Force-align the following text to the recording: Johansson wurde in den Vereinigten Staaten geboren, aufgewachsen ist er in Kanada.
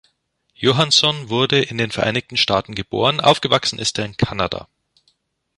Johansson 0.55 1.29
wurde 1.29 1.61
in 1.61 1.77
den 1.77 1.91
Vereinigten 1.91 2.35
Staaten 2.35 2.73
geboren, 2.73 3.21
aufgewachsen 3.21 3.77
ist 3.77 3.99
er 3.99 4.05
in 4.05 4.17
Kanada. 4.17 4.67